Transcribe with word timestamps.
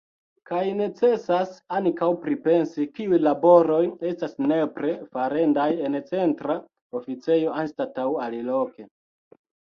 Kaj 0.49 0.59
necesas 0.77 1.49
ankaŭ 1.79 2.07
pripensi, 2.21 2.85
kiuj 2.99 3.19
laboroj 3.27 3.81
estas 4.11 4.33
nepre 4.51 4.93
farendaj 5.17 5.67
en 5.89 5.97
Centra 6.13 6.55
Oficejo 7.01 7.53
anstataŭ 7.65 8.07
aliloke. 8.29 8.87